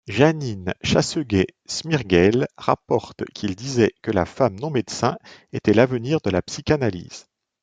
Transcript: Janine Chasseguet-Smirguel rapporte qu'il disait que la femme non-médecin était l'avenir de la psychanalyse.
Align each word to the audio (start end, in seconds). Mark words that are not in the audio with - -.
Janine 0.07 0.73
Chasseguet-Smirguel 0.83 2.47
rapporte 2.57 3.23
qu'il 3.35 3.55
disait 3.55 3.93
que 4.01 4.09
la 4.09 4.25
femme 4.25 4.59
non-médecin 4.59 5.15
était 5.53 5.73
l'avenir 5.75 6.21
de 6.21 6.31
la 6.31 6.41
psychanalyse. 6.41 7.27